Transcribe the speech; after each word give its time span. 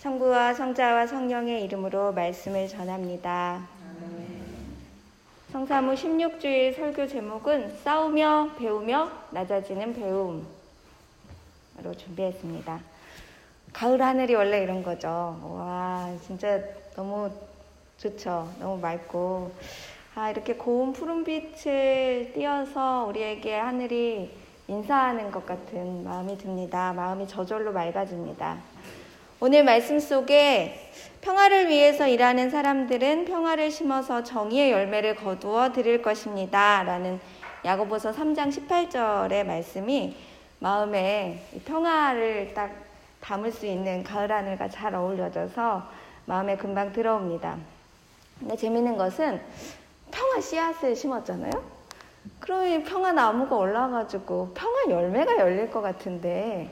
성부와 0.00 0.54
성자와 0.54 1.06
성령의 1.06 1.62
이름으로 1.64 2.14
말씀을 2.14 2.68
전합니다. 2.68 3.60
성사무 5.52 5.92
16주일 5.92 6.74
설교 6.74 7.06
제목은 7.06 7.76
싸우며 7.84 8.52
배우며 8.58 9.10
낮아지는 9.30 9.92
배움으로 9.92 10.42
준비했습니다. 11.98 12.80
가을 13.74 14.00
하늘이 14.00 14.34
원래 14.36 14.62
이런 14.62 14.82
거죠. 14.82 15.38
와, 15.42 16.10
진짜 16.26 16.58
너무 16.96 17.30
좋죠. 17.98 18.50
너무 18.58 18.78
맑고. 18.80 19.52
아, 20.14 20.30
이렇게 20.30 20.54
고운 20.54 20.94
푸른빛을 20.94 22.32
띄어서 22.32 23.04
우리에게 23.04 23.54
하늘이 23.54 24.34
인사하는 24.66 25.30
것 25.30 25.44
같은 25.44 26.04
마음이 26.04 26.38
듭니다. 26.38 26.94
마음이 26.94 27.28
저절로 27.28 27.70
맑아집니다. 27.72 28.69
오늘 29.42 29.64
말씀 29.64 29.98
속에 29.98 30.90
평화를 31.22 31.68
위해서 31.68 32.06
일하는 32.06 32.50
사람들은 32.50 33.24
평화를 33.24 33.70
심어서 33.70 34.22
정의의 34.22 34.70
열매를 34.70 35.16
거두어 35.16 35.72
드릴 35.72 36.02
것입니다. 36.02 36.82
라는 36.82 37.18
야고보서 37.64 38.12
3장 38.12 38.50
18절의 38.50 39.46
말씀이 39.46 40.14
마음에 40.58 41.42
평화를 41.64 42.52
딱 42.52 42.70
담을 43.22 43.50
수 43.50 43.64
있는 43.64 44.04
가을 44.04 44.30
하늘과 44.30 44.68
잘 44.68 44.94
어울려져서 44.94 45.88
마음에 46.26 46.58
금방 46.58 46.92
들어옵니다. 46.92 47.56
근데 48.40 48.56
재밌는 48.56 48.98
것은 48.98 49.40
평화 50.10 50.38
씨앗을 50.38 50.94
심었잖아요? 50.94 51.50
그러면 52.40 52.84
평화 52.84 53.12
나무가 53.12 53.56
올라가지고 53.56 54.52
평화 54.52 54.90
열매가 54.90 55.38
열릴 55.38 55.70
것 55.70 55.80
같은데 55.80 56.68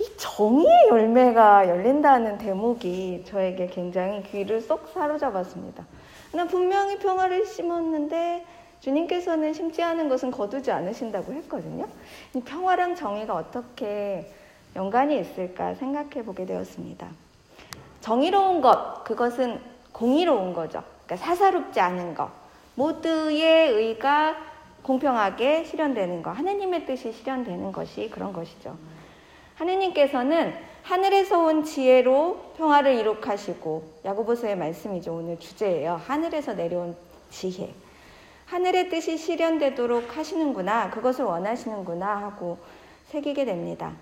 이 0.00 0.16
정의의 0.16 0.88
열매가 0.88 1.68
열린다는 1.68 2.38
대목이 2.38 3.24
저에게 3.26 3.66
굉장히 3.66 4.22
귀를 4.22 4.62
쏙 4.62 4.88
사로잡았습니다. 4.94 5.84
나 6.32 6.46
분명히 6.46 6.98
평화를 6.98 7.44
심었는데 7.44 8.46
주님께서는 8.80 9.52
심지 9.52 9.82
않은 9.82 10.08
것은 10.08 10.30
거두지 10.30 10.70
않으신다고 10.70 11.34
했거든요. 11.34 11.86
이 12.34 12.40
평화랑 12.40 12.94
정의가 12.94 13.34
어떻게 13.34 14.32
연관이 14.74 15.20
있을까 15.20 15.74
생각해 15.74 16.24
보게 16.24 16.46
되었습니다. 16.46 17.06
정의로운 18.00 18.62
것, 18.62 19.04
그것은 19.04 19.60
공의로운 19.92 20.54
거죠. 20.54 20.82
그러니까 21.04 21.26
사사롭지 21.26 21.78
않은 21.78 22.14
것. 22.14 22.30
모두의 22.74 23.68
의가 23.68 24.34
공평하게 24.82 25.64
실현되는 25.64 26.22
것. 26.22 26.30
하느님의 26.30 26.86
뜻이 26.86 27.12
실현되는 27.12 27.70
것이 27.70 28.08
그런 28.08 28.32
것이죠. 28.32 28.78
하느님께서는 29.60 30.54
하늘에서 30.82 31.38
온 31.44 31.64
지혜로 31.64 32.54
평화를 32.56 32.94
이룩하시고 32.94 34.00
야고보서의 34.04 34.56
말씀이죠. 34.56 35.14
오늘 35.14 35.38
주제예요. 35.38 36.00
하늘에서 36.06 36.54
내려온 36.54 36.96
지혜. 37.30 37.72
하늘의 38.46 38.88
뜻이 38.88 39.16
실현되도록 39.16 40.16
하시는구나. 40.16 40.90
그것을 40.90 41.24
원하시는구나 41.24 42.06
하고 42.22 42.58
새기게 43.08 43.44
됩니다. 43.44 43.92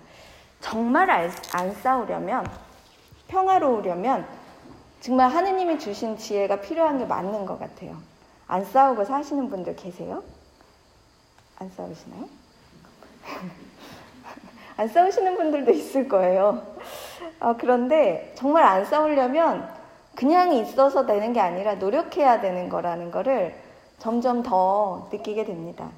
정말 0.61 1.09
안 1.09 1.73
싸우려면 1.75 2.49
평화로우려면 3.27 4.27
정말 5.01 5.29
하느님이 5.29 5.77
주신 5.77 6.17
지혜가 6.17 6.61
필요한 6.61 6.97
게 6.97 7.05
맞는 7.05 7.45
것 7.45 7.59
같아요. 7.59 7.97
안 8.47 8.65
싸우고 8.65 9.05
사시는 9.05 9.49
분들 9.49 9.75
계세요? 9.75 10.23
안 11.57 11.69
싸우시나요? 11.69 12.27
안 14.79 14.87
싸우시는 14.87 15.35
분들도 15.35 15.71
있을 15.71 16.07
거예요. 16.07 16.63
어, 17.41 17.53
그런데 17.59 18.31
정말 18.35 18.63
안 18.63 18.85
싸우려면 18.85 19.67
그냥 20.15 20.53
있어서 20.53 21.05
되는 21.05 21.33
게 21.33 21.41
아니라 21.41 21.75
노력해야 21.75 22.39
되는 22.39 22.69
거라는 22.69 23.11
거를 23.11 23.53
점점 23.97 24.41
더 24.41 25.09
느끼게 25.11 25.43
됩니다. 25.43 25.89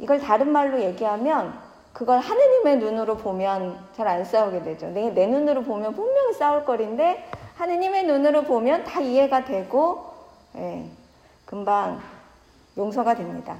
이걸 0.00 0.18
다른 0.18 0.50
말로 0.50 0.80
얘기하면 0.82 1.56
그걸 1.92 2.18
하느님의 2.18 2.78
눈으로 2.78 3.18
보면 3.18 3.78
잘 3.94 4.08
안 4.08 4.24
싸우게 4.24 4.64
되죠. 4.64 4.88
내, 4.88 5.10
내 5.10 5.28
눈으로 5.28 5.62
보면 5.62 5.94
분명히 5.94 6.32
싸울 6.34 6.64
거리인데 6.64 7.24
하느님의 7.54 8.02
눈으로 8.06 8.42
보면 8.42 8.82
다 8.82 9.00
이해가 9.00 9.44
되고 9.44 10.12
예, 10.56 10.84
금방 11.44 12.00
용서가 12.76 13.14
됩니다. 13.14 13.56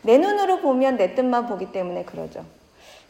내 0.00 0.16
눈으로 0.16 0.62
보면 0.62 0.96
내 0.96 1.14
뜻만 1.14 1.46
보기 1.46 1.72
때문에 1.72 2.06
그러죠. 2.06 2.42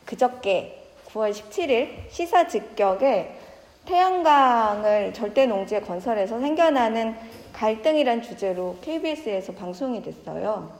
그저께 0.08 0.84
9월 1.08 1.32
17일 1.32 2.08
시사 2.08 2.48
직격에 2.48 3.36
태양광을 3.84 5.12
절대 5.12 5.44
농지에 5.44 5.80
건설해서 5.80 6.40
생겨나는 6.40 7.14
갈등이란 7.52 8.22
주제로 8.22 8.78
KBS에서 8.80 9.52
방송이 9.52 10.02
됐어요. 10.02 10.72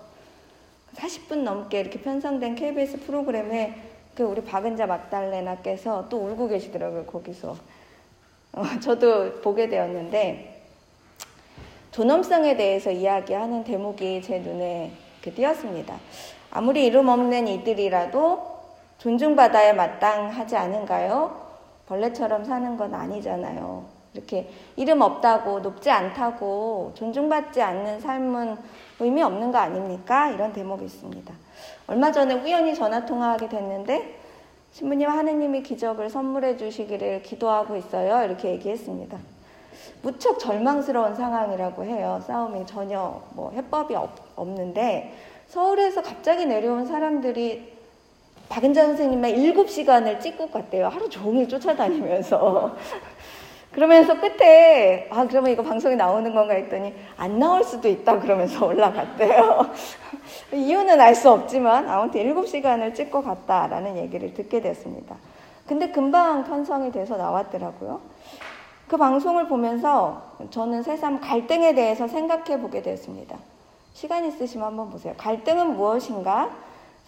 40분 0.97 1.43
넘게 1.43 1.81
이렇게 1.81 2.01
편성된 2.01 2.55
KBS 2.55 3.01
프로그램에 3.01 3.75
그 4.15 4.23
우리 4.23 4.43
박은자 4.43 4.87
막달레나께서 4.87 6.09
또 6.09 6.27
울고 6.27 6.49
계시더라고요, 6.49 7.05
거기서. 7.05 7.55
어, 8.53 8.63
저도 8.81 9.43
보게 9.43 9.69
되었는데, 9.69 10.63
존엄성에 11.91 12.57
대해서 12.57 12.91
이야기하는 12.91 13.65
대목이 13.65 14.23
제 14.23 14.39
눈에 14.39 14.91
띄었습니다. 15.23 15.99
아무리 16.51 16.87
이름 16.87 17.09
없는 17.09 17.47
이들이라도 17.47 18.58
존중받아야 18.99 19.75
마땅하지 19.75 20.57
않은가요? 20.57 21.49
벌레처럼 21.87 22.45
사는 22.45 22.77
건 22.77 22.95
아니잖아요. 22.95 23.85
이렇게 24.13 24.51
이름 24.77 25.01
없다고 25.01 25.61
높지 25.61 25.91
않다고 25.91 26.93
존중받지 26.95 27.63
않는 27.63 28.01
삶은 28.01 28.57
의미 29.01 29.23
없는 29.23 29.53
거 29.53 29.59
아닙니까? 29.59 30.29
이런 30.31 30.53
대목이 30.53 30.85
있습니다. 30.85 31.33
얼마 31.87 32.11
전에 32.11 32.35
우연히 32.35 32.75
전화 32.75 33.07
통화하게 33.07 33.49
됐는데 33.49 34.19
신부님 34.73 35.09
하느님이 35.09 35.63
기적을 35.63 36.11
선물해 36.11 36.57
주시기를 36.57 37.23
기도하고 37.23 37.77
있어요. 37.77 38.25
이렇게 38.25 38.51
얘기했습니다. 38.51 39.17
무척 40.03 40.39
절망스러운 40.39 41.15
상황이라고 41.15 41.85
해요. 41.85 42.21
싸움이 42.27 42.67
전혀 42.67 43.23
뭐 43.31 43.53
해법이 43.53 43.95
없, 43.95 44.11
없는데 44.37 45.15
서울에서 45.47 46.03
갑자기 46.03 46.45
내려온 46.47 46.87
사람들이 46.87 47.78
박은자 48.49 48.85
선생님만 48.85 49.33
7시간을 49.33 50.21
찍고 50.21 50.49
갔대요. 50.51 50.89
하루 50.89 51.09
종일 51.09 51.49
쫓아다니면서. 51.49 52.77
그러면서 53.73 54.19
끝에, 54.19 55.07
아, 55.11 55.27
그러면 55.27 55.53
이거 55.53 55.63
방송에 55.63 55.95
나오는 55.95 56.35
건가 56.35 56.55
했더니, 56.55 56.95
안 57.17 57.39
나올 57.39 57.63
수도 57.63 57.89
있다. 57.89 58.19
그러면서 58.19 58.65
올라갔대요. 58.67 59.67
이유는 60.53 61.01
알 61.01 61.15
수 61.15 61.31
없지만, 61.31 61.89
아무튼 61.89 62.23
7시간을 62.23 62.95
찍고 62.95 63.23
갔다라는 63.23 63.99
얘기를 63.99 64.33
듣게 64.33 64.61
됐습니다. 64.61 65.17
근데 65.67 65.91
금방 65.91 66.45
편성이 66.45 66.91
돼서 66.91 67.17
나왔더라고요. 67.19 68.01
그 68.89 68.97
방송을 68.97 69.49
보면서 69.49 70.23
저는 70.49 70.83
새삼 70.83 71.21
갈등에 71.21 71.75
대해서 71.75 72.09
생각해 72.09 72.59
보게 72.61 72.81
됐습니다. 72.81 73.37
시간 73.93 74.25
있으시면 74.25 74.67
한번 74.67 74.89
보세요. 74.89 75.13
갈등은 75.19 75.77
무엇인가? 75.77 76.49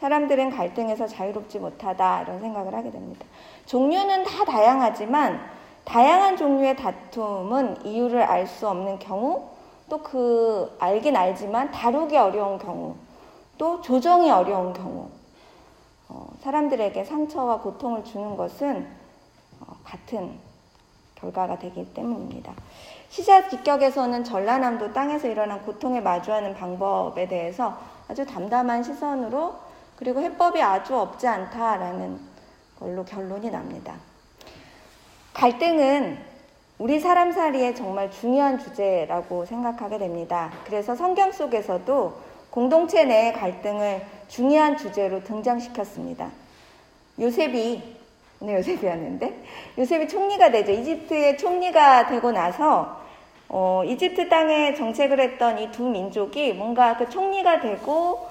사람들은 0.01 0.51
갈등에서 0.51 1.07
자유롭지 1.07 1.59
못하다 1.59 2.23
이런 2.23 2.41
생각을 2.41 2.75
하게 2.75 2.91
됩니다. 2.91 3.27
종류는 3.67 4.25
다 4.25 4.45
다양하지만 4.45 5.41
다양한 5.85 6.37
종류의 6.37 6.77
다툼은 6.77 7.85
이유를 7.85 8.23
알 8.23 8.47
수 8.47 8.69
없는 8.69 8.99
경우 8.99 9.49
또 9.89 9.99
그 9.99 10.77
알긴 10.79 11.17
알지만 11.17 11.71
다루기 11.73 12.17
어려운 12.17 12.59
경우 12.59 12.95
또 13.59 13.81
조정이 13.83 14.31
어려운 14.31 14.73
경우 14.73 15.11
어, 16.09 16.29
사람들에게 16.41 17.05
상처와 17.05 17.61
고통을 17.61 18.05
주는 18.05 18.37
것은 18.37 18.87
어, 19.61 19.77
같은 19.85 20.39
결과가 21.17 21.59
되기 21.59 21.93
때문입니다. 21.93 22.53
시작 23.11 23.49
기격에서는 23.51 24.25
전라남도 24.25 24.93
땅에서 24.93 25.29
일어난 25.29 25.63
고통에 25.63 26.01
마주하는 26.01 26.55
방법에 26.55 27.27
대해서 27.29 27.77
아주 28.09 28.25
담담한 28.25 28.83
시선으로 28.83 29.70
그리고 30.01 30.23
해법이 30.23 30.61
아주 30.63 30.97
없지 30.97 31.29
않다라는 31.29 32.19
걸로 32.79 33.05
결론이 33.05 33.51
납니다. 33.51 33.95
갈등은 35.35 36.19
우리 36.79 36.99
사람 36.99 37.31
살이에 37.31 37.75
정말 37.75 38.11
중요한 38.11 38.59
주제라고 38.59 39.45
생각하게 39.45 39.99
됩니다. 39.99 40.51
그래서 40.65 40.95
성경 40.95 41.31
속에서도 41.31 42.15
공동체 42.49 43.05
내의 43.05 43.35
갈등을 43.35 44.03
중요한 44.29 44.79
주제로 44.79 45.23
등장시켰습니다. 45.23 46.31
요셉이 47.21 47.97
오늘 48.41 48.55
요셉이었는데 48.55 49.45
요셉이 49.77 50.09
총리가 50.09 50.51
되죠. 50.51 50.73
이집트의 50.73 51.37
총리가 51.37 52.07
되고 52.07 52.33
나서 52.33 53.03
어, 53.51 53.83
이집트 53.85 54.31
땅에 54.31 54.73
정책을 54.75 55.21
했던 55.21 55.59
이 55.59 55.71
두 55.71 55.83
민족이 55.83 56.55
뭔가 56.55 56.97
그 56.97 57.11
총리가 57.11 57.61
되고 57.61 58.30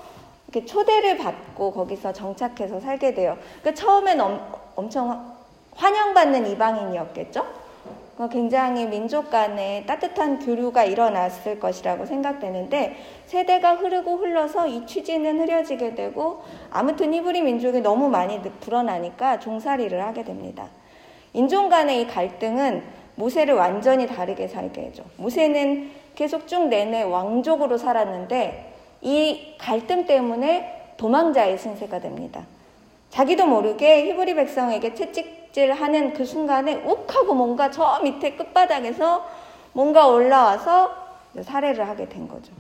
이렇게 0.50 0.66
초대를 0.66 1.18
받고 1.18 1.72
거기서 1.72 2.12
정착해서 2.12 2.80
살게 2.80 3.14
돼요. 3.14 3.38
그 3.64 3.74
처음엔 3.74 4.20
엄, 4.20 4.42
엄청 4.76 5.34
환영받는 5.76 6.48
이방인이었겠죠? 6.48 7.46
굉장히 8.30 8.86
민족 8.86 9.30
간에 9.30 9.86
따뜻한 9.88 10.40
교류가 10.40 10.84
일어났을 10.84 11.58
것이라고 11.58 12.06
생각되는데 12.06 12.98
세대가 13.28 13.76
흐르고 13.76 14.18
흘러서 14.18 14.68
이 14.68 14.86
취지는 14.86 15.40
흐려지게 15.40 15.96
되고 15.96 16.44
아무튼 16.70 17.14
히브리 17.14 17.42
민족이 17.44 17.80
너무 17.80 18.10
많이 18.10 18.42
불어나니까 18.42 19.40
종살이를 19.40 20.04
하게 20.04 20.26
됩니다. 20.26 20.68
인종 21.32 21.70
간의 21.70 22.02
이 22.02 22.08
갈등은 22.08 22.84
모세를 23.16 23.54
완전히 23.54 24.06
다르게 24.06 24.50
살게 24.50 24.82
해줘. 24.82 25.04
모세는 25.16 25.92
계속 26.16 26.46
쭉 26.48 26.68
내내 26.68 27.04
왕족으로 27.04 27.78
살았는데 27.78 28.69
이 29.02 29.56
갈등 29.58 30.06
때문에 30.06 30.94
도망자의 30.98 31.58
신세가 31.58 32.00
됩니다. 32.00 32.46
자기도 33.10 33.46
모르게 33.46 34.06
히브리 34.06 34.36
백성에게 34.36 34.94
채찍질 34.94 35.74
하는 35.74 36.14
그 36.14 36.26
순간에 36.26 36.84
욱 36.86 37.14
하고 37.14 37.34
뭔가 37.34 37.72
저 37.72 38.00
밑에 38.04 38.36
끝바닥에서 38.36 39.26
뭔가 39.74 40.08
올라와서 40.08 40.92
살해를 41.42 41.88
하게 41.88 42.08
된 42.10 42.28
거죠. 42.28 42.52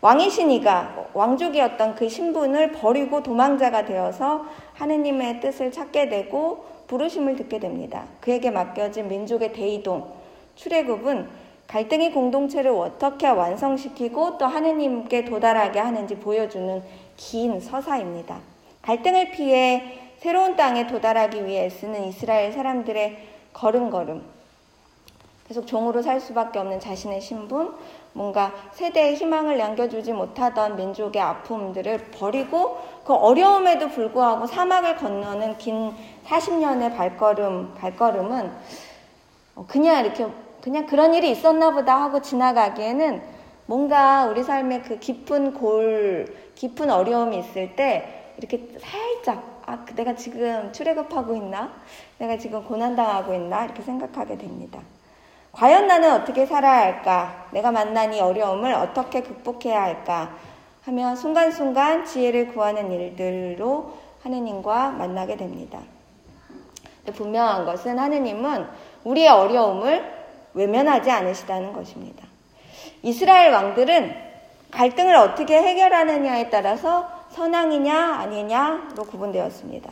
왕이신 0.00 0.50
이가 0.50 1.06
왕족이었던 1.14 1.94
그 1.94 2.08
신분을 2.08 2.72
버리고 2.72 3.22
도망자가 3.22 3.84
되어서 3.84 4.46
하느님의 4.74 5.40
뜻을 5.40 5.70
찾게 5.70 6.08
되고 6.08 6.66
부르심을 6.88 7.36
듣게 7.36 7.60
됩니다. 7.60 8.04
그에게 8.20 8.50
맡겨진 8.50 9.06
민족의 9.06 9.52
대이동, 9.52 10.12
출애굽은 10.56 11.41
갈등의 11.72 12.12
공동체를 12.12 12.70
어떻게 12.70 13.26
완성시키고 13.28 14.36
또 14.36 14.44
하느님께 14.44 15.24
도달하게 15.24 15.78
하는지 15.78 16.16
보여주는 16.16 16.82
긴 17.16 17.60
서사입니다. 17.60 18.36
갈등을 18.82 19.30
피해 19.30 20.12
새로운 20.18 20.54
땅에 20.54 20.86
도달하기 20.86 21.46
위해 21.46 21.70
쓰는 21.70 22.04
이스라엘 22.04 22.52
사람들의 22.52 23.26
걸음걸음. 23.54 24.22
계속 25.48 25.66
종으로 25.66 26.02
살 26.02 26.20
수밖에 26.20 26.58
없는 26.58 26.78
자신의 26.78 27.22
신분, 27.22 27.74
뭔가 28.12 28.52
세대의 28.72 29.14
희망을 29.14 29.56
남겨주지 29.56 30.12
못하던 30.12 30.76
민족의 30.76 31.22
아픔들을 31.22 32.10
버리고 32.10 32.80
그 33.02 33.14
어려움에도 33.14 33.88
불구하고 33.88 34.46
사막을 34.46 34.96
건너는 34.96 35.56
긴 35.56 35.94
40년의 36.26 36.94
발걸음, 36.94 37.72
발걸음은 37.78 38.52
그냥 39.66 40.04
이렇게 40.04 40.26
그냥 40.62 40.86
그런 40.86 41.12
일이 41.12 41.30
있었나 41.30 41.70
보다 41.70 42.00
하고 42.00 42.22
지나가기에는 42.22 43.20
뭔가 43.66 44.26
우리 44.26 44.42
삶의 44.42 44.82
그 44.84 44.98
깊은 44.98 45.54
골, 45.54 46.34
깊은 46.54 46.88
어려움이 46.88 47.38
있을 47.40 47.74
때 47.74 48.32
이렇게 48.38 48.68
살짝 48.78 49.52
아, 49.66 49.84
내가 49.94 50.14
지금 50.14 50.72
출애굽하고 50.72 51.36
있나? 51.36 51.72
내가 52.18 52.36
지금 52.36 52.64
고난당하고 52.64 53.34
있나? 53.34 53.64
이렇게 53.64 53.82
생각하게 53.82 54.38
됩니다. 54.38 54.80
과연 55.52 55.86
나는 55.86 56.12
어떻게 56.12 56.46
살아야 56.46 56.80
할까? 56.80 57.46
내가 57.52 57.70
만난 57.70 58.12
이 58.14 58.20
어려움을 58.20 58.72
어떻게 58.74 59.22
극복해야 59.22 59.82
할까? 59.82 60.34
하며 60.82 61.14
순간순간 61.14 62.04
지혜를 62.04 62.48
구하는 62.48 62.90
일들로 62.90 63.94
하느님과 64.22 64.90
만나게 64.90 65.36
됩니다. 65.36 65.78
분명한 67.14 67.64
것은 67.66 67.98
하느님은 67.98 68.66
우리의 69.04 69.28
어려움을 69.28 70.21
외면하지 70.54 71.10
않으시다는 71.10 71.72
것입니다. 71.72 72.26
이스라엘 73.02 73.52
왕들은 73.52 74.14
갈등을 74.70 75.14
어떻게 75.16 75.60
해결하느냐에 75.60 76.50
따라서 76.50 77.08
선왕이냐 77.30 78.14
아니냐로 78.14 79.04
구분되었습니다. 79.08 79.90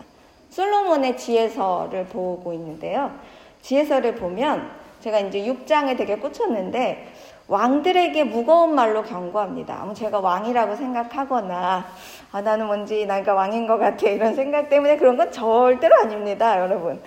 솔로몬의 0.50 1.16
지혜서를 1.16 2.06
보고 2.06 2.52
있는데요. 2.52 3.12
지혜서를 3.62 4.16
보면 4.16 4.70
제가 5.00 5.20
이제 5.20 5.40
6장에 5.40 5.96
되게 5.96 6.16
꽂혔는데 6.16 7.12
왕들에게 7.48 8.24
무거운 8.24 8.74
말로 8.74 9.02
경고합니다. 9.02 9.92
제가 9.94 10.20
왕이라고 10.20 10.76
생각하거나 10.76 11.84
아 12.30 12.40
나는 12.40 12.66
뭔지 12.66 13.06
나가 13.06 13.34
왕인 13.34 13.66
것 13.66 13.76
같아 13.76 14.08
이런 14.08 14.34
생각 14.34 14.68
때문에 14.68 14.96
그런 14.96 15.16
건 15.16 15.32
절대로 15.32 15.96
아닙니다, 15.96 16.60
여러분. 16.60 17.02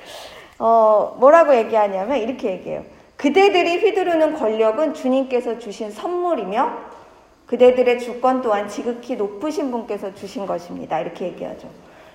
어 0.59 1.15
뭐라고 1.19 1.55
얘기하냐면 1.55 2.17
이렇게 2.17 2.51
얘기해요. 2.51 2.83
그대들이 3.23 3.77
휘두르는 3.77 4.33
권력은 4.33 4.93
주님께서 4.93 5.57
주신 5.57 5.91
선물이며 5.91 6.77
그대들의 7.47 7.99
주권 7.99 8.41
또한 8.41 8.67
지극히 8.67 9.15
높으신 9.15 9.71
분께서 9.71 10.13
주신 10.13 10.45
것입니다. 10.45 10.99
이렇게 10.99 11.27
얘기하죠. 11.27 11.69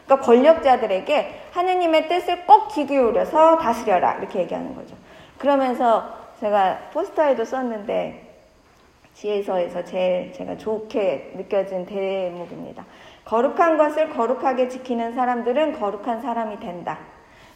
그러니까 0.05 0.27
권력자들에게 0.27 1.45
하느님의 1.53 2.09
뜻을 2.09 2.45
꼭귀 2.45 2.89
기울여서 2.89 3.57
다스려라 3.57 4.17
이렇게 4.17 4.41
얘기하는 4.41 4.75
거죠. 4.75 4.97
그러면서 5.39 6.13
제가 6.41 6.91
포스터에도 6.93 7.43
썼는데 7.43 8.29
지혜서에서 9.15 9.85
제일 9.85 10.35
제가 10.35 10.59
좋게 10.59 11.33
느껴진 11.37 11.87
대목입니다. 11.87 12.85
거룩한 13.25 13.79
것을 13.79 14.11
거룩하게 14.11 14.69
지키는 14.69 15.15
사람들은 15.15 15.81
거룩한 15.81 16.21
사람이 16.21 16.61
된다. 16.61 16.99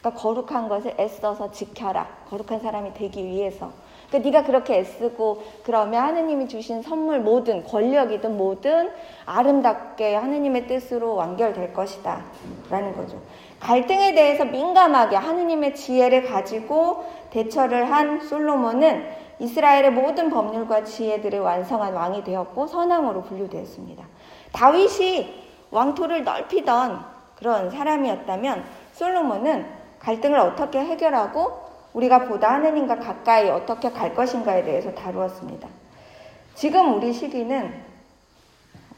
그러니까 0.02 0.20
거룩한 0.20 0.68
것을 0.68 0.94
애써서 0.98 1.52
지켜라. 1.52 2.08
거룩한 2.28 2.60
사람이 2.60 2.92
되기 2.94 3.24
위해서. 3.24 3.70
그러니까 4.08 4.30
네가 4.30 4.46
그렇게 4.46 4.78
애쓰고 4.78 5.42
그러면 5.62 6.02
하느님이 6.02 6.48
주신 6.48 6.82
선물 6.82 7.20
모든 7.20 7.64
권력이든 7.64 8.36
뭐든 8.36 8.90
아름답게 9.24 10.16
하느님의 10.16 10.66
뜻으로 10.66 11.14
완결될 11.14 11.72
것이다. 11.72 12.24
라는 12.68 12.94
거죠. 12.96 13.16
갈등에 13.60 14.12
대해서 14.14 14.44
민감하게 14.44 15.14
하느님의 15.14 15.76
지혜를 15.76 16.24
가지고 16.24 17.04
대처를 17.30 17.90
한 17.90 18.20
솔로몬은 18.20 19.22
이스라엘의 19.38 19.92
모든 19.92 20.30
법률과 20.30 20.82
지혜들을 20.82 21.38
완성한 21.38 21.94
왕이 21.94 22.24
되었고 22.24 22.66
선왕으로 22.66 23.22
분류되었습니다. 23.22 24.04
다윗이 24.52 25.42
왕토를 25.70 26.24
넓히던 26.24 27.04
그런 27.36 27.70
사람이었다면 27.70 28.64
솔로몬은 28.92 29.81
갈등을 30.02 30.38
어떻게 30.38 30.80
해결하고 30.80 31.62
우리가 31.94 32.26
보다 32.26 32.52
하느님과 32.54 32.98
가까이 32.98 33.48
어떻게 33.48 33.90
갈 33.90 34.14
것인가에 34.14 34.64
대해서 34.64 34.92
다루었습니다. 34.92 35.68
지금 36.54 36.94
우리 36.94 37.12
시기는 37.12 37.72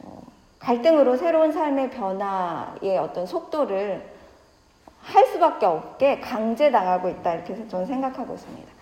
어, 0.03 0.23
갈등으로 0.59 1.17
새로운 1.17 1.53
삶의 1.53 1.91
변화의 1.91 2.99
어떤 2.99 3.27
속도를 3.27 4.15
할 5.03 5.27
수밖에 5.27 5.67
없게 5.67 6.21
강제당하고 6.21 7.11
있다 7.11 7.35
이렇게 7.35 7.69
저는 7.69 7.87
생각하고 7.87 8.35
있습니다. 8.35 8.73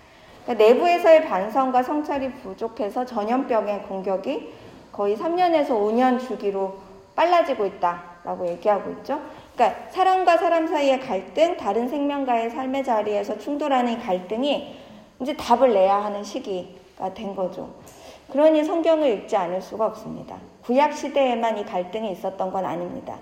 그러니까 0.44 0.64
내부에서의 0.64 1.24
반성과 1.26 1.82
성찰이 1.82 2.32
부족해서 2.34 3.04
전염병의 3.04 3.82
공격이 3.84 4.54
거의 4.92 5.16
3년에서 5.16 5.70
5년 5.70 6.20
주기로 6.20 6.78
빨라지고 7.16 7.66
있다라고 7.66 8.46
얘기하고 8.48 8.90
있죠. 8.92 9.20
그러니까 9.62 9.90
사람과 9.90 10.38
사람 10.38 10.66
사이의 10.66 10.98
갈등, 10.98 11.56
다른 11.56 11.88
생명과의 11.88 12.50
삶의 12.50 12.82
자리에서 12.82 13.38
충돌하는 13.38 14.00
갈등이 14.00 14.74
이제 15.20 15.36
답을 15.36 15.72
내야 15.72 16.02
하는 16.04 16.24
시기가 16.24 17.14
된 17.14 17.36
거죠. 17.36 17.70
그러니 18.28 18.64
성경을 18.64 19.08
읽지 19.10 19.36
않을 19.36 19.62
수가 19.62 19.86
없습니다. 19.86 20.36
구약 20.64 20.92
시대에만 20.94 21.58
이 21.58 21.64
갈등이 21.64 22.10
있었던 22.10 22.50
건 22.50 22.64
아닙니다. 22.64 23.16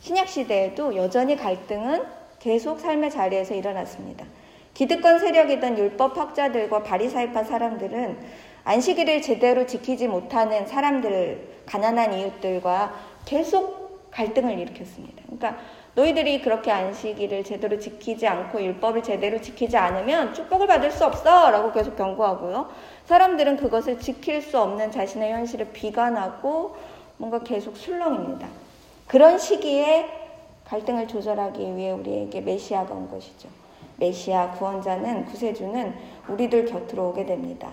신약 0.00 0.28
시대에도 0.28 0.94
여전히 0.94 1.36
갈등은 1.36 2.04
계속 2.38 2.78
삶의 2.78 3.10
자리에서 3.10 3.54
일어났습니다. 3.54 4.26
기득권 4.74 5.20
세력이던 5.20 5.78
율법 5.78 6.18
학자들과 6.18 6.82
바리사이파 6.82 7.44
사람들은 7.44 8.18
안식일을 8.64 9.22
제대로 9.22 9.66
지키지 9.66 10.06
못하는 10.06 10.66
사람들, 10.66 11.62
가난한 11.64 12.12
이웃들과 12.12 12.92
계속 13.24 13.79
갈등을 14.10 14.58
일으켰습니다. 14.58 15.22
그러니까 15.24 15.56
너희들이 15.94 16.42
그렇게 16.42 16.70
안식일을 16.70 17.44
제대로 17.44 17.78
지키지 17.78 18.26
않고 18.26 18.62
율법을 18.62 19.02
제대로 19.02 19.40
지키지 19.40 19.76
않으면 19.76 20.34
축복을 20.34 20.66
받을 20.66 20.90
수 20.90 21.04
없어! 21.04 21.50
라고 21.50 21.72
계속 21.72 21.96
경고하고요. 21.96 22.68
사람들은 23.06 23.56
그것을 23.56 23.98
지킬 23.98 24.40
수 24.40 24.58
없는 24.58 24.90
자신의 24.90 25.32
현실을 25.32 25.72
비관하고 25.72 26.76
뭔가 27.16 27.40
계속 27.40 27.76
술렁입니다. 27.76 28.46
그런 29.06 29.38
시기에 29.38 30.08
갈등을 30.64 31.08
조절하기 31.08 31.76
위해 31.76 31.90
우리에게 31.90 32.40
메시아가 32.40 32.94
온 32.94 33.10
것이죠. 33.10 33.48
메시아 33.96 34.52
구원자는 34.52 35.26
구세주는 35.26 35.94
우리들 36.28 36.64
곁으로 36.66 37.08
오게 37.08 37.26
됩니다. 37.26 37.70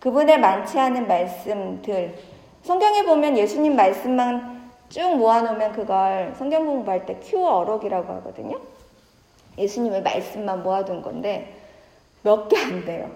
그분의 0.00 0.38
많지 0.40 0.78
않은 0.78 1.06
말씀들 1.06 2.18
성경에 2.62 3.04
보면 3.04 3.38
예수님 3.38 3.76
말씀만 3.76 4.61
쭉 4.92 5.16
모아놓으면 5.16 5.72
그걸 5.72 6.34
성경 6.36 6.66
공부할 6.66 7.06
때 7.06 7.18
큐어럭이라고 7.22 8.12
하거든요. 8.14 8.60
예수님의 9.56 10.02
말씀만 10.02 10.62
모아둔 10.62 11.00
건데 11.00 11.56
몇 12.22 12.48
개 12.48 12.58
안 12.58 12.84
돼요. 12.84 13.10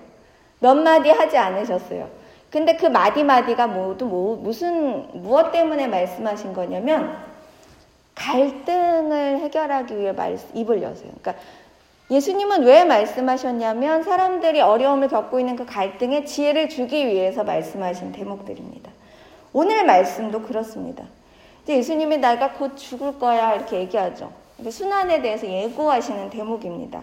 몇 0.59 0.75
마디 0.75 1.11
하지 1.11 1.37
않으셨어요. 1.37 2.09
근데 2.51 2.77
그 2.77 2.87
마디마디가 2.87 3.67
모두 3.67 4.07
뭐, 4.07 4.37
무슨 4.37 5.07
무엇 5.21 5.53
때문에 5.53 5.87
말씀하신 5.87 6.55
거냐면 6.55 7.15
갈등을 8.15 9.41
해결하기 9.41 9.99
위해 9.99 10.13
말, 10.13 10.39
입을 10.55 10.81
여세요. 10.83 11.11
그러니까 11.21 11.35
예수님은 12.11 12.63
왜 12.63 12.85
말씀하셨냐면 12.85 14.03
사람들이 14.03 14.63
어려움을 14.63 15.09
겪고 15.09 15.41
있는 15.41 15.57
그 15.57 15.67
갈등에 15.67 16.25
지혜를 16.25 16.71
주기 16.71 17.07
위해서 17.07 17.45
말씀하신 17.45 18.13
대목들입니다. 18.13 18.91
오늘 19.53 19.85
말씀도 19.85 20.43
그렇습니다. 20.43 21.05
예수님이 21.75 22.19
내가 22.19 22.53
곧 22.53 22.77
죽을 22.77 23.19
거야 23.19 23.55
이렇게 23.55 23.81
얘기하죠. 23.81 24.33
순환에 24.71 25.21
대해서 25.21 25.47
예고하시는 25.47 26.31
대목입니다. 26.31 27.03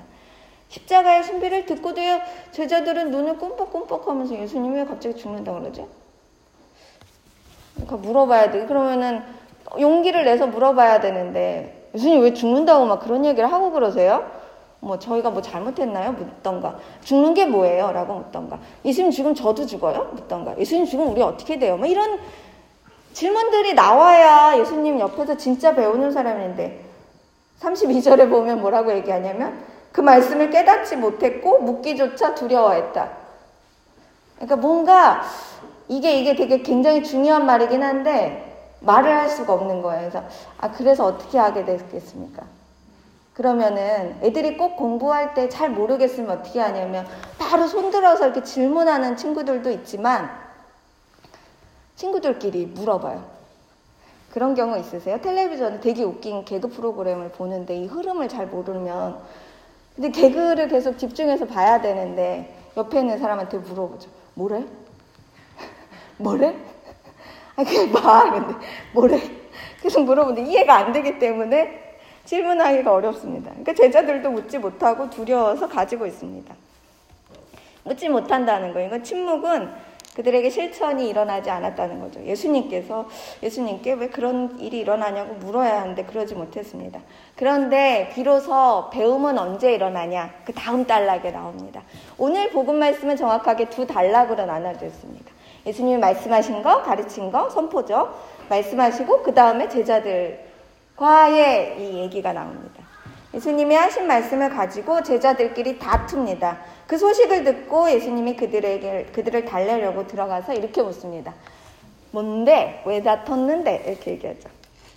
십자가의 0.69 1.23
신비를 1.23 1.65
듣고도요 1.65 2.19
제자들은 2.51 3.11
눈을 3.11 3.37
꼼뻑꼼뻑하면서 3.37 4.39
예수님이 4.39 4.77
왜 4.77 4.85
갑자기 4.85 5.15
죽는다 5.15 5.53
그러지? 5.53 5.85
그러니까 7.75 7.97
물어봐야 7.97 8.51
돼. 8.51 8.65
그러면은 8.65 9.21
용기를 9.79 10.25
내서 10.25 10.47
물어봐야 10.47 10.99
되는데 10.99 11.89
예수님 11.93 12.21
왜 12.21 12.33
죽는다고 12.33 12.85
막 12.85 12.99
그런 12.99 13.25
얘기를 13.25 13.51
하고 13.51 13.71
그러세요? 13.71 14.25
뭐 14.79 14.99
저희가 14.99 15.29
뭐 15.29 15.41
잘못했나요? 15.41 16.11
묻던가. 16.11 16.77
죽는 17.03 17.33
게 17.33 17.45
뭐예요? 17.45 17.91
라고 17.93 18.15
묻던가. 18.15 18.59
예수님 18.83 19.11
지금 19.11 19.33
저도 19.33 19.65
죽어요? 19.65 20.11
묻던가. 20.13 20.57
예수님 20.57 20.85
지금 20.85 21.09
우리 21.09 21.21
어떻게 21.21 21.57
돼요? 21.57 21.77
뭐 21.77 21.87
이런 21.87 22.19
질문들이 23.13 23.73
나와야 23.73 24.57
예수님 24.59 24.99
옆에서 24.99 25.37
진짜 25.37 25.73
배우는 25.75 26.11
사람인데 26.11 26.83
32절에 27.61 28.29
보면 28.29 28.61
뭐라고 28.61 28.91
얘기하냐면 28.93 29.63
그 29.91 30.01
말씀을 30.01 30.49
깨닫지 30.49 30.97
못했고 30.97 31.59
묻기조차 31.59 32.33
두려워했다. 32.35 33.09
그러니까 34.35 34.55
뭔가 34.55 35.21
이게 35.87 36.15
이게 36.19 36.35
되게 36.35 36.61
굉장히 36.63 37.03
중요한 37.03 37.45
말이긴 37.45 37.83
한데 37.83 38.49
말을 38.81 39.11
할 39.11 39.29
수가 39.29 39.53
없는 39.53 39.81
거예요. 39.81 40.09
그래서 40.09 40.23
아 40.57 40.71
그래서 40.71 41.05
어떻게 41.05 41.37
하게 41.37 41.63
됐겠습니까? 41.63 42.43
그러면은 43.33 44.17
애들이 44.21 44.57
꼭 44.57 44.75
공부할 44.75 45.33
때 45.33 45.49
잘 45.49 45.69
모르겠으면 45.69 46.31
어떻게 46.39 46.59
하냐면 46.59 47.07
바로 47.37 47.67
손들어서 47.67 48.25
이렇게 48.25 48.43
질문하는 48.43 49.15
친구들도 49.15 49.69
있지만 49.71 50.29
친구들끼리 51.95 52.67
물어봐요. 52.67 53.23
그런 54.31 54.55
경우 54.55 54.77
있으세요? 54.79 55.21
텔레비전에 55.21 55.79
되게 55.79 56.03
웃긴 56.03 56.43
개그 56.43 56.69
프로그램을 56.69 57.29
보는데 57.29 57.77
이 57.77 57.85
흐름을 57.85 58.29
잘 58.29 58.47
모르면 58.47 59.19
근데 59.95 60.09
개그를 60.09 60.67
계속 60.69 60.97
집중해서 60.97 61.45
봐야 61.45 61.79
되는데 61.79 62.57
옆에 62.75 62.99
있는 62.99 63.19
사람한테 63.19 63.59
물어보죠. 63.59 64.09
뭐래? 64.33 64.65
뭐래? 66.17 66.55
아, 67.55 67.63
그냥 67.63 67.91
봐. 67.91 68.31
근데 68.31 68.65
뭐래? 68.93 69.21
계속 69.81 70.03
물어보는데 70.03 70.49
이해가 70.49 70.77
안 70.77 70.91
되기 70.91 71.19
때문에 71.19 71.99
질문하기가 72.25 72.91
어렵습니다. 72.91 73.51
그러니까 73.51 73.73
제자들도 73.73 74.31
묻지 74.31 74.57
못하고 74.57 75.09
두려워서 75.11 75.67
가지고 75.67 76.07
있습니다. 76.07 76.55
묻지 77.83 78.09
못한다는 78.09 78.73
거예요. 78.73 78.87
이건 78.87 79.03
침묵은 79.03 79.69
그들에게 80.15 80.49
실천이 80.49 81.09
일어나지 81.09 81.49
않았다는 81.49 81.99
거죠. 81.99 82.23
예수님께서 82.23 83.07
예수님께 83.41 83.93
왜 83.93 84.09
그런 84.09 84.59
일이 84.59 84.79
일어나냐고 84.79 85.33
물어야 85.35 85.81
하는데 85.81 86.03
그러지 86.05 86.35
못했습니다. 86.35 86.99
그런데 87.35 88.11
비로소 88.13 88.89
배움은 88.91 89.39
언제 89.39 89.73
일어나냐? 89.73 90.31
그 90.45 90.53
다음 90.53 90.85
단락에 90.85 91.31
나옵니다. 91.31 91.81
오늘 92.17 92.51
복음 92.51 92.75
말씀은 92.77 93.15
정확하게 93.15 93.69
두 93.69 93.87
단락으로 93.87 94.45
나눠져 94.45 94.85
있습니다. 94.85 95.31
예수님이 95.65 95.97
말씀하신 95.97 96.61
거, 96.61 96.83
가르친 96.83 97.31
거, 97.31 97.49
선포죠. 97.49 98.13
말씀하시고 98.49 99.23
그 99.23 99.33
다음에 99.33 99.67
제자들과의 99.69 100.45
이 101.79 101.99
얘기가 101.99 102.33
나옵니다. 102.33 102.82
예수님이 103.33 103.75
하신 103.75 104.05
말씀을 104.05 104.49
가지고 104.49 105.01
제자들끼리 105.01 105.79
다툽니다. 105.79 106.57
그 106.85 106.97
소식을 106.97 107.43
듣고 107.43 107.89
예수님이 107.89 108.35
그들에게 108.35 109.07
그들을 109.13 109.45
달래려고 109.45 110.05
들어가서 110.05 110.53
이렇게 110.53 110.83
묻습니다. 110.83 111.33
뭔데? 112.11 112.83
왜 112.85 113.01
다퉜는데? 113.01 113.85
이렇게 113.87 114.11
얘기하죠. 114.11 114.49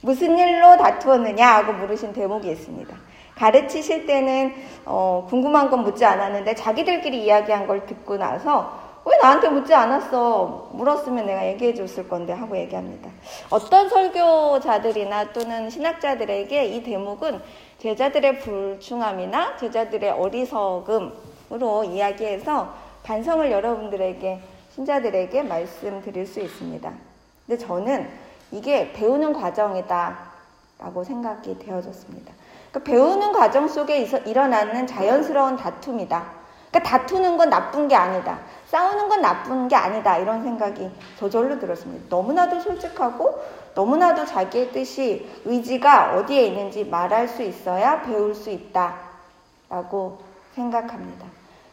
무슨 0.02 0.36
일로 0.36 0.76
다투었느냐 0.76 1.46
하고 1.46 1.72
물으신 1.72 2.12
대목이 2.12 2.50
있습니다. 2.50 2.94
가르치실 3.36 4.06
때는 4.06 4.54
어, 4.84 5.26
궁금한 5.28 5.70
건 5.70 5.82
묻지 5.82 6.04
않았는데 6.04 6.54
자기들끼리 6.54 7.24
이야기한 7.24 7.66
걸 7.66 7.86
듣고 7.86 8.16
나서 8.16 8.85
왜 9.08 9.16
나한테 9.18 9.48
묻지 9.48 9.72
않았어? 9.72 10.70
물었으면 10.72 11.26
내가 11.26 11.46
얘기해 11.46 11.74
줬을 11.74 12.08
건데 12.08 12.32
하고 12.32 12.56
얘기합니다. 12.56 13.08
어떤 13.50 13.88
설교자들이나 13.88 15.32
또는 15.32 15.70
신학자들에게 15.70 16.64
이 16.66 16.82
대목은 16.82 17.40
제자들의 17.78 18.40
불충함이나 18.40 19.58
제자들의 19.58 20.10
어리석음으로 20.10 21.84
이야기해서 21.84 22.74
반성을 23.04 23.48
여러분들에게 23.52 24.40
신자들에게 24.74 25.42
말씀드릴 25.44 26.26
수 26.26 26.40
있습니다. 26.40 26.92
근데 27.46 27.64
저는 27.64 28.10
이게 28.50 28.92
배우는 28.92 29.32
과정이다 29.32 30.18
라고 30.80 31.04
생각이 31.04 31.60
되어졌습니다. 31.60 32.32
그러니까 32.72 32.90
배우는 32.90 33.32
과정 33.32 33.68
속에 33.68 34.00
일어나는 34.26 34.88
자연스러운 34.88 35.56
다툼이다. 35.56 36.24
그러니까 36.70 36.98
다투는 36.98 37.36
건 37.36 37.48
나쁜 37.48 37.88
게 37.88 37.94
아니다. 37.94 38.40
싸우는 38.66 39.08
건 39.08 39.20
나쁜 39.20 39.68
게 39.68 39.76
아니다. 39.76 40.18
이런 40.18 40.42
생각이 40.42 40.90
저절로 41.18 41.58
들었습니다. 41.58 42.06
너무나도 42.08 42.60
솔직하고 42.60 43.40
너무나도 43.74 44.24
자기의 44.24 44.72
뜻이 44.72 45.28
의지가 45.44 46.16
어디에 46.16 46.46
있는지 46.46 46.84
말할 46.84 47.28
수 47.28 47.42
있어야 47.42 48.02
배울 48.02 48.34
수 48.34 48.50
있다. 48.50 48.96
라고 49.68 50.18
생각합니다. 50.54 51.26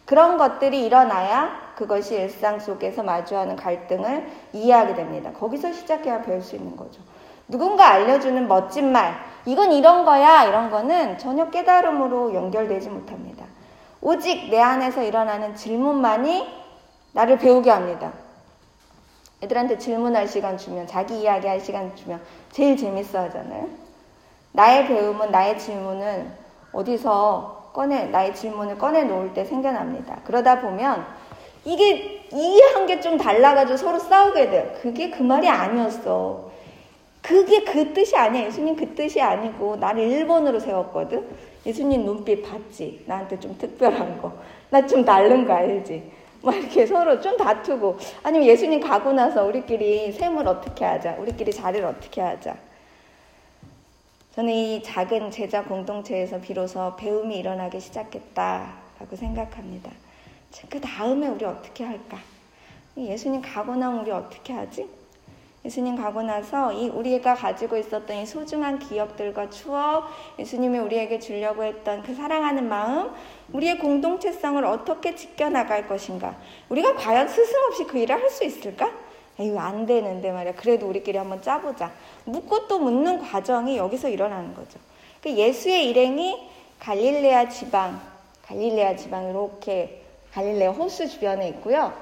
그런 0.06 0.38
것들이 0.38 0.86
일어나야 0.86 1.74
그것이 1.76 2.16
일상 2.16 2.60
속에서 2.60 3.04
마주하는 3.04 3.56
갈등을 3.56 4.28
이해하게 4.52 4.96
됩니다. 4.96 5.32
거기서 5.32 5.72
시작해야 5.72 6.22
배울 6.22 6.42
수 6.42 6.56
있는 6.56 6.76
거죠. 6.76 7.02
누군가 7.48 7.90
알려주는 7.90 8.48
멋진 8.48 8.92
말, 8.92 9.16
이건 9.46 9.72
이런 9.72 10.06
거야, 10.06 10.44
이런 10.44 10.70
거는 10.70 11.18
전혀 11.18 11.50
깨달음으로 11.50 12.34
연결되지 12.34 12.90
못합니다. 12.90 13.46
오직 14.02 14.50
내 14.50 14.60
안에서 14.60 15.04
일어나는 15.04 15.56
질문만이 15.56 16.63
나를 17.14 17.38
배우게 17.38 17.70
합니다. 17.70 18.12
애들한테 19.42 19.78
질문할 19.78 20.28
시간 20.28 20.58
주면, 20.58 20.88
자기 20.88 21.22
이야기 21.22 21.48
할 21.48 21.60
시간 21.60 21.96
주면 21.96 22.22
제일 22.52 22.78
재밌어 22.78 23.20
하잖아요. 23.24 23.68
나의 24.54 24.88
배움은, 24.88 25.32
나의 25.32 25.60
질문은 25.60 26.32
어디서 26.72 27.72
꺼내, 27.74 28.06
나의 28.06 28.36
질문을 28.36 28.78
꺼내 28.78 29.04
놓을 29.04 29.34
때 29.34 29.44
생겨납니다. 29.46 30.20
그러다 30.26 30.62
보면 30.62 31.06
이게 31.66 32.28
이해한 32.32 32.86
게 32.88 33.00
좀 33.02 33.18
달라가지고 33.18 33.78
서로 33.78 34.00
싸우게 34.00 34.50
돼요. 34.50 34.72
그게 34.82 35.10
그 35.10 35.22
말이 35.24 35.48
아니었어. 35.50 36.52
그게 37.22 37.64
그 37.64 37.94
뜻이 37.94 38.16
아니야. 38.16 38.46
예수님 38.46 38.76
그 38.76 38.94
뜻이 38.96 39.22
아니고 39.22 39.78
나를 39.78 40.04
1번으로 40.10 40.60
세웠거든. 40.60 41.26
예수님 41.66 42.06
눈빛 42.06 42.44
봤지? 42.44 43.04
나한테 43.08 43.40
좀 43.40 43.58
특별한 43.58 44.22
거. 44.22 44.34
나 44.70 44.86
좀 44.88 45.04
다른 45.06 45.46
거 45.46 45.54
알지? 45.54 46.12
막 46.44 46.56
이렇게 46.56 46.86
서로 46.86 47.20
좀 47.22 47.38
다투고 47.38 47.98
아니면 48.22 48.48
예수님 48.48 48.82
가고 48.82 49.14
나서 49.14 49.46
우리끼리 49.46 50.12
셈을 50.12 50.48
어떻게 50.48 50.84
하자. 50.84 51.16
우리끼리 51.16 51.52
자리를 51.54 51.86
어떻게 51.86 52.22
하자. 52.22 52.58
저는 54.36 54.52
이 54.52 54.84
작은 54.84 55.32
제자 55.32 55.64
공동체에서 55.64 56.42
비로소 56.42 56.96
배움이 56.98 57.38
일어나기 57.38 57.80
시작했다라고 57.80 59.16
생각합니다. 59.16 59.92
그 60.70 60.82
다음에 60.82 61.28
우리 61.28 61.46
어떻게 61.46 61.84
할까? 61.84 62.18
예수님 62.98 63.42
가고 63.42 63.76
나면 63.76 64.02
우리 64.02 64.12
어떻게 64.12 64.54
하지? 64.54 64.88
예수님 65.66 65.96
가고 65.96 66.22
나서 66.22 66.74
이 66.74 66.90
우리가 66.90 67.36
가지고 67.36 67.78
있었던 67.78 68.18
이 68.18 68.26
소중한 68.26 68.80
기억들과 68.80 69.50
추억, 69.50 70.10
예수님이 70.38 70.78
우리에게 70.80 71.20
주려고 71.20 71.64
했던 71.64 72.04
그 72.04 72.14
사랑하는 72.14 72.68
마음, 72.68 73.12
우리의 73.54 73.80
공동체성을 73.80 74.64
어떻게 74.66 75.16
지켜나갈 75.16 75.88
것인가? 75.88 76.36
우리가 76.68 76.96
과연 76.96 77.30
스승 77.30 77.64
없이 77.68 77.86
그 77.86 77.98
일을 77.98 78.22
할 78.22 78.30
수 78.30 78.44
있을까? 78.44 78.92
이거 79.40 79.60
안 79.60 79.86
되는데 79.86 80.32
말이야. 80.32 80.56
그래도 80.56 80.88
우리끼리 80.88 81.18
한번 81.18 81.42
짜보자. 81.42 81.92
묻고 82.26 82.68
또 82.68 82.80
묻는 82.80 83.20
과정이 83.20 83.78
여기서 83.78 84.10
일어나는 84.10 84.54
거죠. 84.54 84.80
그 85.22 85.32
예수의 85.32 85.90
일행이 85.90 86.50
갈릴레아 86.80 87.48
지방, 87.50 88.02
갈릴레아 88.46 88.98
지방 88.98 89.30
이렇게 89.30 90.04
갈릴레아 90.34 90.72
호수 90.72 91.08
주변에 91.08 91.48
있고요. 91.50 91.94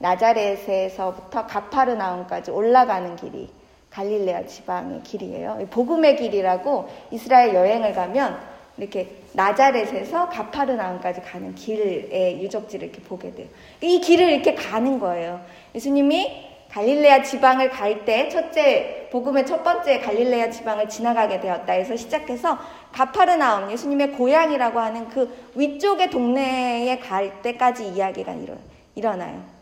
나자렛에서부터 0.00 1.46
가파르나움까지 1.46 2.50
올라가는 2.50 3.14
길이 3.16 3.50
갈릴레아 3.90 4.46
지방의 4.46 5.02
길이에요. 5.02 5.58
복음의 5.70 6.16
길이라고 6.16 6.88
이스라엘 7.10 7.54
여행을 7.54 7.92
가면 7.92 8.40
이렇게 8.78 9.16
나자렛에서 9.34 10.28
가파르나움까지 10.28 11.20
가는 11.20 11.54
길의 11.54 12.42
유적지를 12.42 12.88
이렇게 12.88 13.02
보게 13.02 13.34
돼요. 13.34 13.46
이 13.80 14.00
길을 14.00 14.30
이렇게 14.30 14.54
가는 14.54 14.98
거예요. 14.98 15.40
예수님이 15.74 16.48
갈릴레아 16.70 17.22
지방을 17.22 17.70
갈 17.70 18.04
때 18.04 18.28
첫째 18.28 19.08
복음의 19.10 19.44
첫 19.44 19.62
번째 19.64 19.98
갈릴레아 19.98 20.50
지방을 20.50 20.88
지나가게 20.88 21.40
되었다 21.40 21.72
해서 21.72 21.96
시작해서 21.96 22.58
가파르나움 22.92 23.70
예수님의 23.72 24.12
고향이라고 24.12 24.78
하는 24.78 25.08
그 25.08 25.36
위쪽의 25.56 26.10
동네에 26.10 27.00
갈 27.00 27.42
때까지 27.42 27.88
이야기가 27.88 28.32
일어, 28.34 28.54
일어나요. 28.94 29.59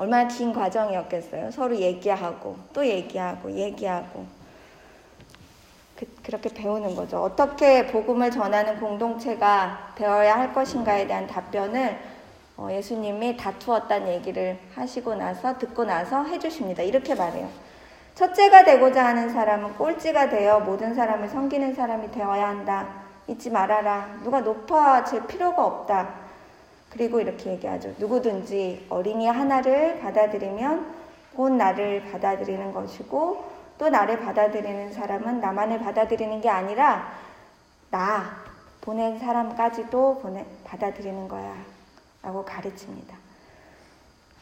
얼마나 0.00 0.26
긴 0.26 0.54
과정이었겠어요. 0.54 1.50
서로 1.50 1.76
얘기하고 1.76 2.56
또 2.72 2.86
얘기하고 2.86 3.52
얘기하고 3.52 4.24
그, 5.94 6.30
렇게 6.30 6.48
배우는 6.48 6.96
거죠. 6.96 7.22
어떻게 7.22 7.86
복음을 7.86 8.30
전하는 8.30 8.80
공동체가 8.80 9.92
되어야 9.96 10.38
할 10.38 10.54
것인가에 10.54 11.06
대한 11.06 11.26
답변을 11.26 11.98
어, 12.56 12.68
예수님이 12.70 13.36
다투었다는 13.36 14.08
얘기를 14.14 14.58
하시고 14.74 15.16
나서 15.16 15.58
듣고 15.58 15.84
나서 15.84 16.24
해주십니다. 16.24 16.82
이렇게 16.82 17.14
말해요. 17.14 17.50
첫째가 18.14 18.64
되고자 18.64 19.04
하는 19.04 19.28
사람은 19.28 19.74
꼴찌가 19.74 20.30
되어 20.30 20.60
모든 20.60 20.94
사람을 20.94 21.28
섬기는 21.28 21.74
사람이 21.74 22.10
되어야 22.10 22.48
한다. 22.48 22.88
잊지 23.28 23.50
말아라. 23.50 24.20
누가 24.22 24.40
높아질 24.40 25.26
필요가 25.26 25.66
없다. 25.66 26.29
그리고 26.90 27.20
이렇게 27.20 27.50
얘기하죠. 27.52 27.94
누구든지 27.98 28.86
어린이 28.90 29.26
하나를 29.26 30.00
받아들이면 30.00 30.94
곧 31.34 31.50
나를 31.50 32.10
받아들이는 32.10 32.72
것이고 32.72 33.50
또 33.78 33.88
나를 33.88 34.20
받아들이는 34.20 34.92
사람은 34.92 35.40
나만을 35.40 35.78
받아들이는 35.78 36.40
게 36.40 36.50
아니라 36.50 37.12
나 37.90 38.36
보낸 38.80 39.18
사람까지도 39.18 40.20
보내, 40.20 40.44
받아들이는 40.64 41.28
거야. 41.28 41.56
라고 42.22 42.44
가르칩니다. 42.44 43.16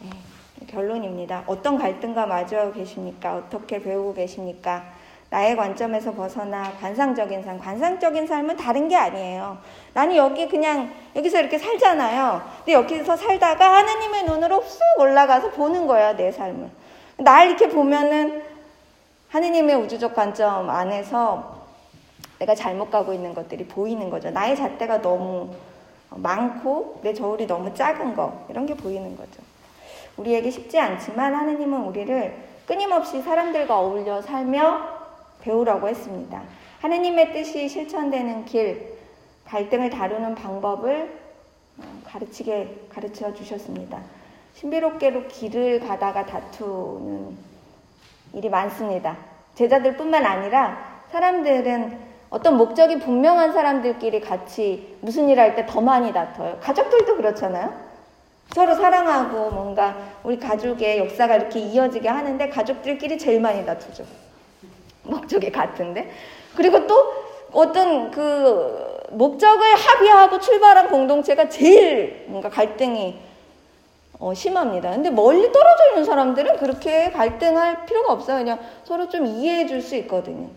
네, 0.00 0.11
결론입니다. 0.67 1.45
어떤 1.47 1.78
갈등과 1.78 2.26
마주하고 2.26 2.73
계십니까? 2.73 3.37
어떻게 3.37 3.81
배우고 3.81 4.14
계십니까? 4.14 4.93
나의 5.30 5.56
관점에서 5.56 6.12
벗어나 6.12 6.73
관상적인 6.80 7.42
삶, 7.42 7.58
관상적인 7.58 8.26
삶은 8.26 8.56
다른 8.56 8.88
게 8.88 8.97
아니에요. 8.97 9.58
나는 9.92 10.16
여기 10.16 10.49
그냥 10.49 10.90
여기서 11.14 11.40
이렇게 11.40 11.58
살잖아요. 11.58 12.42
근데 12.58 12.73
여기서 12.73 13.16
살다가 13.16 13.76
하나님의 13.76 14.25
눈으로 14.25 14.62
쑥 14.62 14.80
올라가서 14.99 15.50
보는 15.50 15.87
거예요, 15.87 16.16
내 16.16 16.32
삶을. 16.32 16.70
날 17.18 17.49
이렇게 17.49 17.68
보면은 17.68 18.42
하느님의 19.28 19.76
우주적 19.76 20.14
관점 20.14 20.70
안에서 20.70 21.58
내가 22.38 22.54
잘못 22.54 22.90
가고 22.90 23.12
있는 23.12 23.35
것들이 23.35 23.66
보이는 23.66 24.08
거죠. 24.08 24.30
나의 24.30 24.56
잣대가 24.56 25.02
너무 25.02 25.50
많고 26.11 27.00
내 27.02 27.12
저울이 27.12 27.47
너무 27.47 27.75
작은 27.75 28.14
거 28.14 28.47
이런 28.49 28.64
게 28.64 28.75
보이는 28.75 29.14
거죠. 29.16 29.42
우리에게 30.16 30.50
쉽지 30.50 30.78
않지만 30.78 31.35
하느님은 31.35 31.82
우리를 31.82 32.35
끊임없이 32.66 33.20
사람들과 33.20 33.78
어울려 33.78 34.23
살며 34.23 34.98
배우라고 35.40 35.88
했습니다. 35.88 36.42
하느님의 36.80 37.33
뜻이 37.33 37.68
실천되는 37.68 38.45
길, 38.45 38.99
갈등을 39.47 39.90
다루는 39.90 40.35
방법을 40.35 41.18
어, 41.78 41.83
가르치게 42.04 42.87
가르쳐 42.92 43.33
주셨습니다. 43.35 44.00
신비롭게로 44.54 45.28
길을 45.28 45.80
가다가 45.80 46.26
다투는 46.26 47.37
일이 48.35 48.49
많습니다. 48.49 49.16
제자들뿐만 49.54 50.25
아니라 50.26 51.02
사람들은 51.11 52.09
어떤 52.30 52.57
목적이 52.57 52.99
분명한 52.99 53.52
사람들끼리 53.52 54.21
같이 54.21 54.97
무슨 55.00 55.28
일 55.28 55.38
할 55.40 55.54
때 55.54 55.64
더 55.66 55.80
많이 55.80 56.12
다퉈요. 56.12 56.59
가족들도 56.61 57.16
그렇잖아요. 57.16 57.73
서로 58.52 58.75
사랑하고 58.75 59.50
뭔가 59.50 59.97
우리 60.25 60.38
가족의 60.38 60.99
역사가 60.99 61.37
이렇게 61.37 61.61
이어지게 61.61 62.09
하는데 62.09 62.49
가족들끼리 62.49 63.16
제일 63.18 63.40
많이 63.40 63.64
다투죠. 63.64 64.04
목적이 65.09 65.50
같은데. 65.53 66.11
그리고 66.57 66.87
또 66.87 67.12
어떤 67.53 68.11
그 68.11 68.99
목적을 69.11 69.75
합의하고 69.75 70.38
출발한 70.41 70.88
공동체가 70.88 71.49
제일 71.49 72.25
뭔가 72.29 72.49
갈등이 72.49 73.19
어, 74.21 74.35
심합니다. 74.35 74.91
근데 74.91 75.11
멀리 75.11 75.50
떨어져 75.52 75.89
있는 75.91 76.04
사람들은 76.04 76.56
그렇게 76.59 77.11
갈등할 77.13 77.87
필요가 77.87 78.13
없어요. 78.13 78.39
그냥 78.39 78.59
서로 78.85 79.09
좀 79.09 79.26
이해해 79.26 79.67
줄 79.67 79.80
수 79.80 79.95
있거든요. 79.97 80.49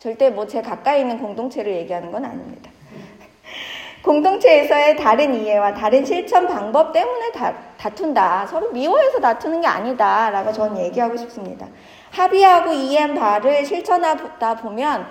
절대 0.00 0.30
뭐 0.30 0.46
제 0.46 0.60
가까이 0.62 1.00
있는 1.02 1.18
공동체를 1.20 1.72
얘기하는 1.76 2.10
건 2.10 2.24
아닙니다. 2.24 2.70
공동체에서의 4.02 4.96
다른 4.96 5.32
이해와 5.40 5.74
다른 5.74 6.04
실천 6.04 6.48
방법 6.48 6.92
때문에 6.92 7.30
다, 7.30 7.54
다툰다. 7.78 8.46
서로 8.48 8.70
미워해서 8.72 9.20
다투는 9.20 9.60
게 9.60 9.66
아니다. 9.68 10.28
라고 10.30 10.52
저는 10.52 10.82
얘기하고 10.82 11.16
싶습니다. 11.16 11.68
합의하고 12.12 12.72
이해한 12.72 13.14
바를 13.14 13.64
실천하다 13.64 14.56
보면 14.56 15.06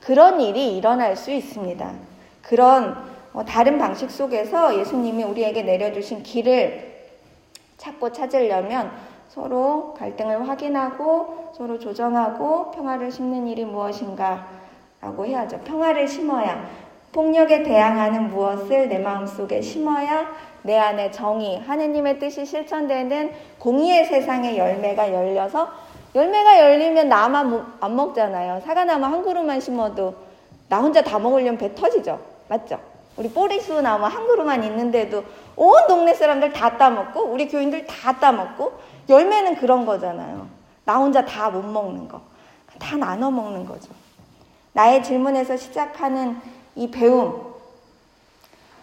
그런 0.00 0.40
일이 0.40 0.76
일어날 0.76 1.16
수 1.16 1.30
있습니다. 1.30 1.92
그런 2.42 2.96
어, 3.32 3.44
다른 3.44 3.78
방식 3.78 4.10
속에서 4.10 4.78
예수님이 4.78 5.24
우리에게 5.24 5.62
내려주신 5.62 6.22
길을 6.22 6.96
찾고 7.76 8.10
찾으려면 8.12 8.90
서로 9.28 9.94
갈등을 9.98 10.48
확인하고 10.48 11.52
서로 11.54 11.78
조정하고 11.78 12.70
평화를 12.70 13.12
심는 13.12 13.46
일이 13.46 13.64
무엇인가 13.64 14.46
라고 15.02 15.26
해야죠. 15.26 15.60
평화를 15.60 16.08
심어야 16.08 16.66
폭력에 17.12 17.62
대항하는 17.62 18.30
무엇을 18.30 18.88
내 18.88 18.98
마음속에 18.98 19.60
심어야 19.60 20.26
내 20.62 20.76
안에 20.78 21.10
정의, 21.10 21.60
하느님의 21.60 22.18
뜻이 22.18 22.44
실천되는 22.44 23.32
공의의 23.58 24.06
세상의 24.06 24.58
열매가 24.58 25.12
열려서 25.12 25.70
열매가 26.16 26.60
열리면 26.60 27.10
나만 27.10 27.74
안 27.78 27.94
먹잖아요. 27.94 28.62
사과나무 28.64 29.04
한 29.04 29.22
그루만 29.22 29.60
심어도 29.60 30.14
나 30.66 30.78
혼자 30.78 31.02
다 31.02 31.18
먹으려면 31.18 31.58
배 31.58 31.74
터지죠. 31.74 32.18
맞죠? 32.48 32.80
우리 33.18 33.28
보리수 33.28 33.82
나무 33.82 34.06
한 34.06 34.26
그루만 34.26 34.64
있는데도 34.64 35.22
온 35.56 35.86
동네 35.86 36.14
사람들 36.14 36.54
다 36.54 36.78
따먹고 36.78 37.20
우리 37.20 37.48
교인들 37.48 37.86
다 37.86 38.18
따먹고 38.18 38.72
열매는 39.10 39.56
그런 39.56 39.84
거잖아요. 39.84 40.46
나 40.86 40.96
혼자 40.96 41.24
다 41.24 41.50
못 41.50 41.62
먹는 41.62 42.08
거. 42.08 42.22
다 42.78 42.96
나눠 42.96 43.30
먹는 43.30 43.66
거죠. 43.66 43.90
나의 44.72 45.02
질문에서 45.02 45.56
시작하는 45.56 46.40
이 46.74 46.90
배움, 46.90 47.54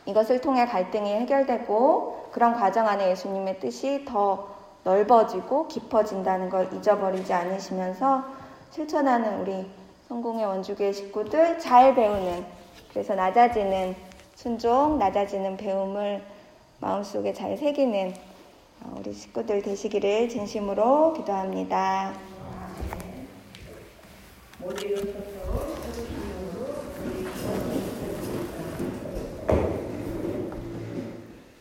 이것을 0.05 0.41
통해 0.41 0.65
갈등이 0.65 1.13
해결되고 1.13 2.29
그런 2.31 2.53
과정 2.55 2.87
안에 2.87 3.11
예수님의 3.11 3.59
뜻이 3.59 4.03
더 4.05 4.53
넓어지고 4.83 5.67
깊어진다는 5.67 6.49
걸 6.49 6.69
잊어버리지 6.73 7.31
않으시면서 7.33 8.23
실천하는 8.71 9.41
우리 9.41 9.65
성공의 10.07 10.45
원주교의 10.45 10.93
식구들 10.93 11.59
잘 11.59 11.95
배우는 11.95 12.45
그래서 12.91 13.15
낮아지는 13.15 13.95
순종, 14.35 14.99
낮아지는 14.99 15.57
배움을 15.57 16.23
마음속에 16.79 17.33
잘 17.33 17.57
새기는 17.57 18.13
어, 18.81 18.95
우리 18.99 19.13
식구들 19.13 19.61
되시기를 19.61 20.27
진심으로 20.27 21.13
기도합니다. 21.13 22.13
못 24.59 24.81
읽으셨어. 24.81 25.82